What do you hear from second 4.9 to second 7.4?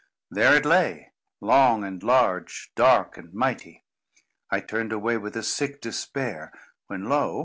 away with a sick despair; when lo!